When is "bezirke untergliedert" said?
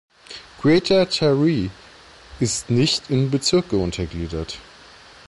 3.29-4.57